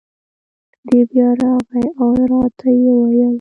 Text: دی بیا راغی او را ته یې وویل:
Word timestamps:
دی 0.87 0.99
بیا 1.09 1.27
راغی 1.41 1.85
او 2.01 2.09
را 2.29 2.43
ته 2.57 2.67
یې 2.81 2.91
وویل: 2.97 3.29